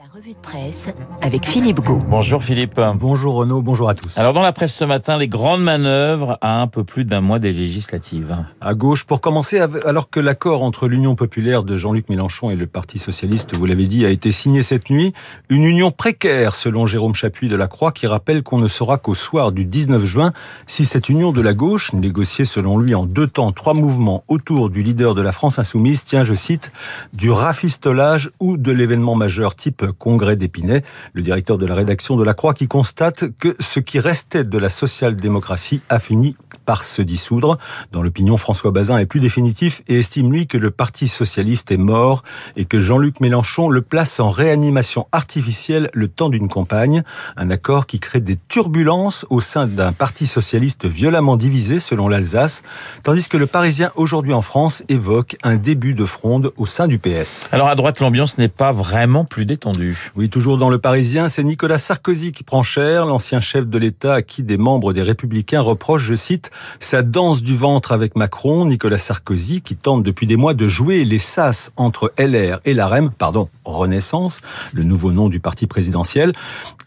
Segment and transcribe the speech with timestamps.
[0.00, 0.88] La revue de presse
[1.20, 1.98] avec Philippe Gau.
[2.08, 2.80] Bonjour Philippe.
[2.94, 4.16] Bonjour Renaud, bonjour à tous.
[4.16, 7.38] Alors dans la presse ce matin, les grandes manœuvres à un peu plus d'un mois
[7.38, 8.34] des législatives.
[8.62, 12.66] À gauche, pour commencer, alors que l'accord entre l'Union populaire de Jean-Luc Mélenchon et le
[12.66, 15.12] Parti socialiste, vous l'avez dit, a été signé cette nuit,
[15.50, 19.14] une union précaire selon Jérôme Chapuis de la Croix qui rappelle qu'on ne saura qu'au
[19.14, 20.32] soir du 19 juin
[20.66, 24.70] si cette union de la gauche, négociée selon lui en deux temps, trois mouvements autour
[24.70, 26.72] du leader de la France insoumise, tient, je cite,
[27.12, 30.82] du rafistolage ou de l'événement majeur type congrès d'Épinay,
[31.12, 34.58] le directeur de la rédaction de La Croix qui constate que ce qui restait de
[34.58, 37.58] la social-démocratie a fini par se dissoudre.
[37.92, 41.76] Dans l'opinion, François Bazin est plus définitif et estime lui que le Parti socialiste est
[41.76, 42.22] mort
[42.56, 47.02] et que Jean-Luc Mélenchon le place en réanimation artificielle le temps d'une campagne.
[47.36, 52.62] Un accord qui crée des turbulences au sein d'un Parti socialiste violemment divisé selon l'Alsace,
[53.02, 56.98] tandis que le Parisien aujourd'hui en France évoque un début de fronde au sein du
[56.98, 57.48] PS.
[57.52, 59.79] Alors à droite, l'ambiance n'est pas vraiment plus détendue.
[60.16, 64.14] Oui, toujours dans le Parisien, c'est Nicolas Sarkozy qui prend cher, l'ancien chef de l'État
[64.14, 68.64] à qui des membres des Républicains reprochent, je cite, sa danse du ventre avec Macron.
[68.64, 72.88] Nicolas Sarkozy qui tente depuis des mois de jouer les sas entre LR et la
[72.88, 74.40] REM, pardon, Renaissance,
[74.72, 76.32] le nouveau nom du parti présidentiel.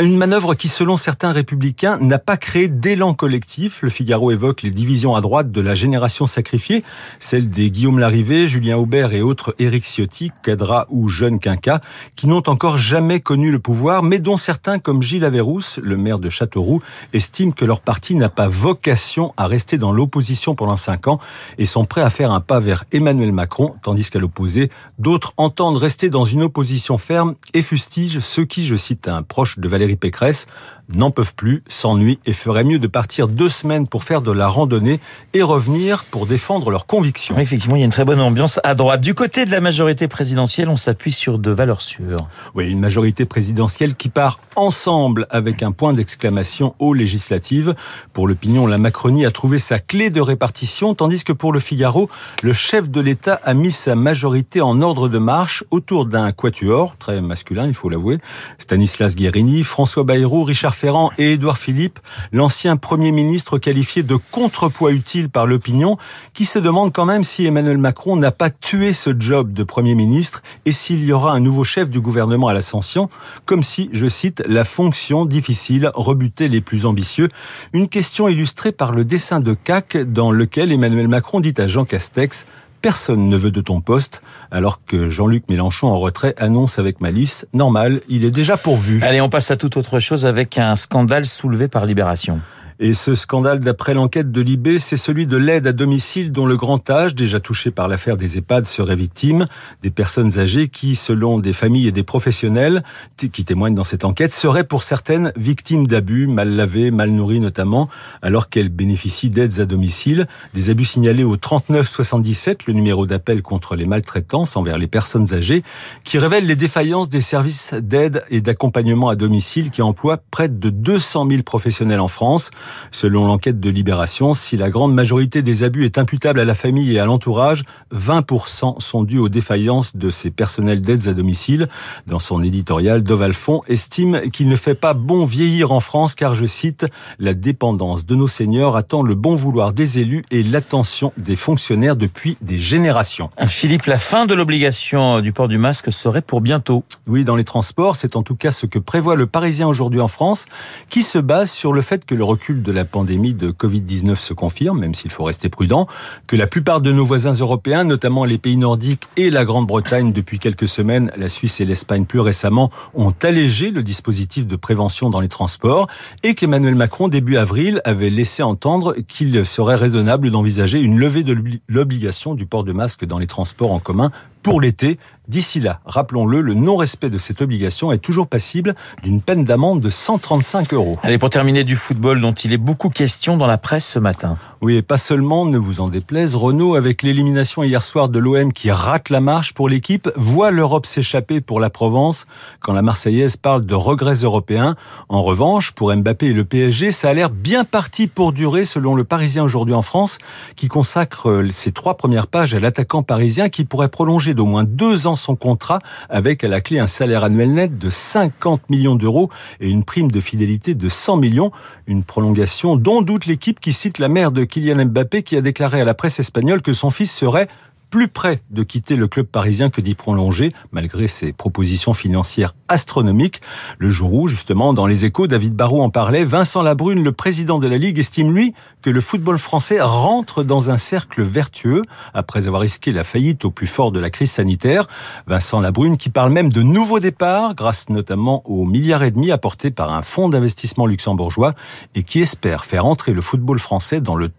[0.00, 3.80] Une manœuvre qui, selon certains républicains, n'a pas créé d'élan collectif.
[3.82, 6.82] Le Figaro évoque les divisions à droite de la génération sacrifiée,
[7.20, 11.80] celle des Guillaume Larrivé, Julien Aubert et autres Éric Ciotti, Cadra ou Jeune Quinca,
[12.16, 16.18] qui n'ont encore jamais connu le pouvoir, mais dont certains, comme Gilles Averrousse, le maire
[16.18, 21.08] de Châteauroux, estiment que leur parti n'a pas vocation à rester dans l'opposition pendant cinq
[21.08, 21.18] ans
[21.58, 25.76] et sont prêts à faire un pas vers Emmanuel Macron, tandis qu'à l'opposé, d'autres entendent
[25.76, 29.96] rester dans une opposition ferme et fustigent ceux qui, je cite un proche de Valérie
[29.96, 30.46] Pécresse,
[30.92, 34.48] n'en peuvent plus, s'ennuient et feraient mieux de partir deux semaines pour faire de la
[34.48, 35.00] randonnée
[35.32, 37.38] et revenir pour défendre leurs convictions.
[37.38, 39.00] Effectivement, il y a une très bonne ambiance à droite.
[39.00, 42.16] Du côté de la majorité présidentielle, on s'appuie sur de valeurs sûres.
[42.54, 47.74] Oui, une majorité présidentielle qui part ensemble avec un point d'exclamation aux législatives.
[48.12, 52.08] Pour l'opinion, la Macronie a trouvé sa clé de répartition, tandis que pour le Figaro,
[52.42, 56.96] le chef de l'État a mis sa majorité en ordre de marche autour d'un quatuor,
[56.98, 58.18] très masculin, il faut l'avouer.
[58.58, 61.98] Stanislas Guérini, François Bayrou, Richard Ferrand et Édouard Philippe,
[62.32, 65.98] l'ancien Premier ministre qualifié de contrepoids utile par l'opinion,
[66.32, 69.94] qui se demande quand même si Emmanuel Macron n'a pas tué ce job de Premier
[69.94, 73.08] ministre et s'il y aura un nouveau chef du gouvernement à l'ascension,
[73.46, 77.28] comme si, je cite, la fonction difficile rebutait les plus ambitieux.
[77.72, 81.84] Une question illustrée par le dessin de CAC dans lequel Emmanuel Macron dit à Jean
[81.84, 82.46] Castex
[82.84, 87.46] Personne ne veut de ton poste, alors que Jean-Luc Mélenchon en retrait annonce avec malice
[87.54, 89.00] Normal, il est déjà pourvu.
[89.02, 92.40] Allez, on passe à toute autre chose avec un scandale soulevé par Libération.
[92.80, 96.56] Et ce scandale, d'après l'enquête de l'IB, c'est celui de l'aide à domicile dont le
[96.56, 99.44] grand âge, déjà touché par l'affaire des EHPAD, serait victime.
[99.82, 102.82] Des personnes âgées qui, selon des familles et des professionnels
[103.16, 107.88] qui témoignent dans cette enquête, seraient pour certaines victimes d'abus, mal lavées, mal nourries notamment,
[108.22, 110.26] alors qu'elles bénéficient d'aides à domicile.
[110.52, 115.62] Des abus signalés au 3977, le numéro d'appel contre les maltraitances envers les personnes âgées,
[116.02, 120.70] qui révèle les défaillances des services d'aide et d'accompagnement à domicile qui emploient près de
[120.70, 122.50] 200 000 professionnels en France.
[122.90, 126.94] Selon l'enquête de Libération, si la grande majorité des abus est imputable à la famille
[126.94, 127.64] et à l'entourage,
[127.94, 131.68] 20% sont dus aux défaillances de ces personnels d'aides à domicile.
[132.06, 136.46] Dans son éditorial, Dovalfond estime qu'il ne fait pas bon vieillir en France car, je
[136.46, 136.86] cite,
[137.18, 141.96] la dépendance de nos seigneurs attend le bon vouloir des élus et l'attention des fonctionnaires
[141.96, 143.30] depuis des générations.
[143.46, 146.84] Philippe, la fin de l'obligation du port du masque serait pour bientôt.
[147.06, 150.08] Oui, dans les transports, c'est en tout cas ce que prévoit le Parisien aujourd'hui en
[150.08, 150.46] France,
[150.90, 154.34] qui se base sur le fait que le recul de la pandémie de Covid-19 se
[154.34, 155.86] confirme, même s'il faut rester prudent,
[156.26, 160.38] que la plupart de nos voisins européens, notamment les pays nordiques et la Grande-Bretagne depuis
[160.38, 165.20] quelques semaines, la Suisse et l'Espagne plus récemment, ont allégé le dispositif de prévention dans
[165.20, 165.88] les transports
[166.22, 171.36] et qu'Emmanuel Macron, début avril, avait laissé entendre qu'il serait raisonnable d'envisager une levée de
[171.68, 174.10] l'obligation du port de masque dans les transports en commun
[174.44, 174.98] pour l'été.
[175.26, 179.88] D'ici là, rappelons-le, le non-respect de cette obligation est toujours passible d'une peine d'amende de
[179.88, 180.98] 135 euros.
[181.02, 184.36] Allez, pour terminer du football dont il est beaucoup question dans la presse ce matin.
[184.60, 188.52] Oui, et pas seulement, ne vous en déplaise, Renault, avec l'élimination hier soir de l'OM
[188.52, 192.26] qui rate la marche pour l'équipe, voit l'Europe s'échapper pour la Provence
[192.60, 194.76] quand la Marseillaise parle de regrets européens.
[195.08, 198.94] En revanche, pour Mbappé et le PSG, ça a l'air bien parti pour durer selon
[198.94, 200.18] le Parisien aujourd'hui en France,
[200.54, 205.06] qui consacre ses trois premières pages à l'attaquant parisien qui pourrait prolonger d'au moins deux
[205.06, 205.78] ans son contrat
[206.08, 210.10] avec à la clé un salaire annuel net de 50 millions d'euros et une prime
[210.10, 211.52] de fidélité de 100 millions.
[211.86, 215.80] Une prolongation dont doute l'équipe qui cite la mère de Kylian Mbappé qui a déclaré
[215.80, 217.48] à la presse espagnole que son fils serait
[217.94, 223.40] plus près de quitter le club parisien que d'y prolonger, malgré ses propositions financières astronomiques.
[223.78, 227.60] Le jour où, justement, dans les échos, David Barrault en parlait, Vincent Labrune, le président
[227.60, 228.52] de la Ligue, estime, lui,
[228.82, 231.82] que le football français rentre dans un cercle vertueux
[232.14, 234.88] après avoir risqué la faillite au plus fort de la crise sanitaire.
[235.28, 239.70] Vincent Labrune qui parle même de nouveaux départs, grâce notamment aux milliards et demi apportés
[239.70, 241.54] par un fonds d'investissement luxembourgeois
[241.94, 244.32] et qui espère faire entrer le football français dans le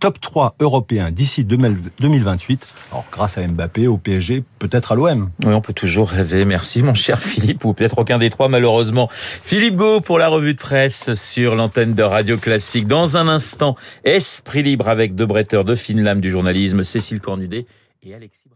[0.00, 2.66] top 3 européen d'ici 2028.
[2.90, 5.30] Alors, grâce à Mbappé, au PSG, peut-être à l'OM.
[5.44, 6.44] Oui, on peut toujours rêver.
[6.44, 9.08] Merci, mon cher Philippe, ou peut-être aucun des trois, malheureusement.
[9.12, 12.86] Philippe Go pour la revue de presse sur l'antenne de Radio Classique.
[12.86, 17.66] Dans un instant, Esprit libre avec deux bretteurs de fine lame du journalisme, Cécile Cornudet
[18.02, 18.48] et Alexis